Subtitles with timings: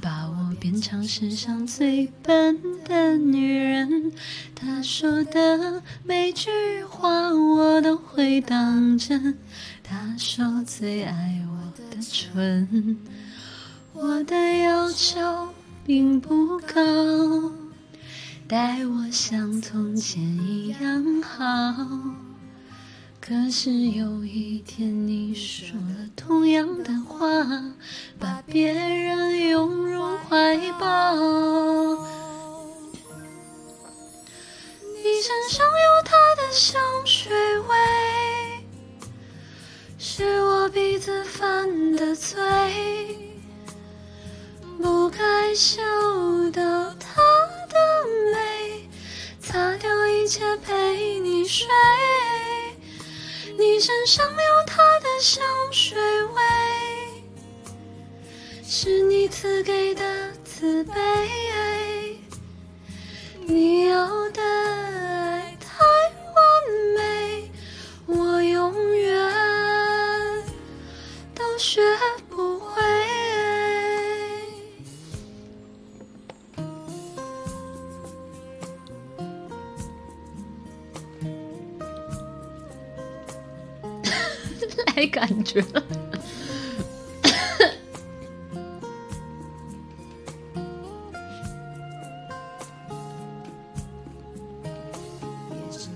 [0.00, 4.12] 把我变成世上最笨的女人，
[4.54, 6.50] 他说的每句
[6.88, 9.38] 话我都会当真。
[9.82, 12.98] 他说最爱我的唇，
[13.92, 15.48] 我的要求
[15.84, 17.52] 并不高，
[18.46, 21.36] 待我像从前一样好。
[23.18, 27.26] 可是有一天，你说了同样的话，
[28.20, 28.72] 把别
[35.26, 37.74] 身上有他的香水味，
[39.98, 42.38] 是我鼻子犯的罪，
[44.80, 45.82] 不该嗅
[46.52, 46.62] 到
[47.00, 47.20] 他
[47.68, 47.76] 的
[48.32, 48.88] 美，
[49.40, 51.66] 擦掉一切陪你睡。
[53.58, 56.40] 你身上有他的香水味，
[58.62, 60.94] 是你赐给的慈悲。
[63.48, 64.42] 你要的
[71.58, 71.80] 学
[72.28, 72.82] 不会。
[84.96, 85.82] 来感觉了。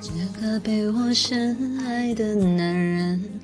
[0.00, 0.10] 这
[0.40, 3.40] 个被我深爱的男人，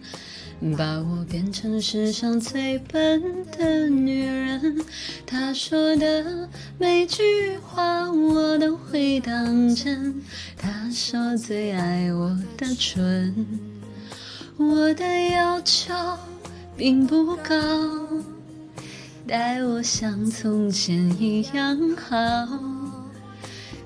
[0.76, 4.84] 把我变成世上最笨的女人。
[5.26, 6.48] 他说的
[6.78, 10.22] 每句话我都会当真。
[10.56, 13.46] 他说最爱我的唇。
[14.58, 15.94] 我的要求
[16.76, 17.54] 并不高，
[19.26, 22.79] 待我像从前一样好。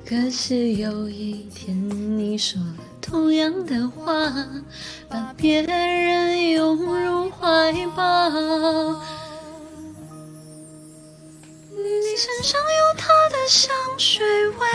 [0.06, 1.74] 可是有一天
[2.18, 4.30] 你说了同样的话，
[5.08, 8.30] 把别人拥入怀抱。
[11.70, 14.66] 你身上有他的香水味，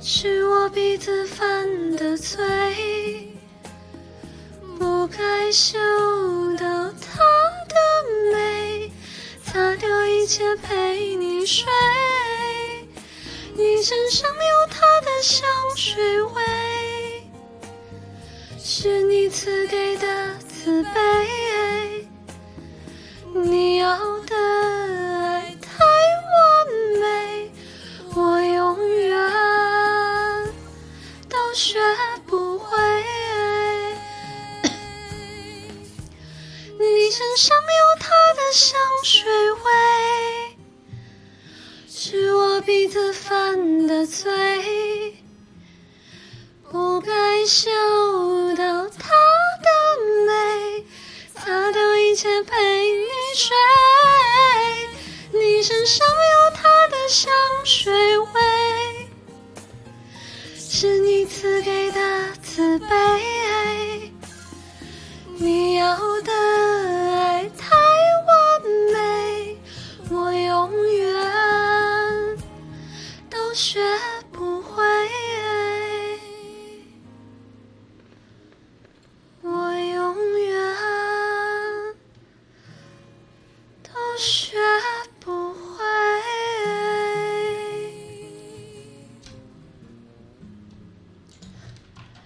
[0.00, 2.38] 是我鼻子犯的罪。
[4.76, 5.78] 不该嗅
[6.56, 6.66] 到
[7.00, 7.22] 他
[7.68, 7.76] 的
[8.32, 8.90] 美，
[9.44, 11.64] 擦掉一切陪你睡。
[13.56, 16.42] 你身上有他的香水味，
[18.58, 20.90] 是你赐给的慈悲。
[23.32, 26.66] 你要的爱太完
[27.00, 27.52] 美，
[28.16, 29.16] 我永远
[31.28, 31.78] 都学
[32.26, 32.76] 不会。
[36.76, 39.22] 你身上有他的香水
[39.52, 39.62] 味，
[42.84, 44.30] 是我鼻子犯的罪，
[46.70, 47.70] 不该嗅
[48.56, 49.08] 到他
[49.62, 49.70] 的
[50.26, 50.84] 美，
[51.34, 52.56] 擦掉一切陪
[52.90, 53.56] 你睡。
[55.32, 57.32] 你身上有他的香
[57.64, 58.28] 水味，
[60.58, 62.00] 是你赐给的
[62.42, 64.12] 慈悲。
[65.38, 66.32] 你要的
[84.16, 84.56] 学
[85.18, 85.43] 不